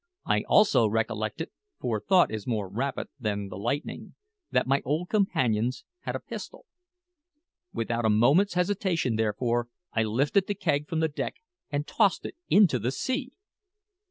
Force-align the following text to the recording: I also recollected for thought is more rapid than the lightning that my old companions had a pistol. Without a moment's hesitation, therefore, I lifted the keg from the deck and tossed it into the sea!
I 0.25 0.41
also 0.47 0.87
recollected 0.87 1.51
for 1.79 1.99
thought 1.99 2.31
is 2.31 2.47
more 2.47 2.67
rapid 2.67 3.09
than 3.19 3.49
the 3.49 3.55
lightning 3.55 4.15
that 4.49 4.65
my 4.65 4.81
old 4.83 5.09
companions 5.09 5.85
had 5.99 6.15
a 6.15 6.19
pistol. 6.19 6.65
Without 7.71 8.03
a 8.05 8.09
moment's 8.09 8.55
hesitation, 8.55 9.15
therefore, 9.15 9.67
I 9.93 10.01
lifted 10.01 10.47
the 10.47 10.55
keg 10.55 10.87
from 10.87 11.01
the 11.01 11.07
deck 11.07 11.35
and 11.69 11.85
tossed 11.85 12.25
it 12.25 12.35
into 12.49 12.79
the 12.79 12.91
sea! 12.91 13.33